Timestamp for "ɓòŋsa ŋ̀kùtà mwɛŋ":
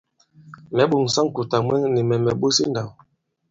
0.91-1.81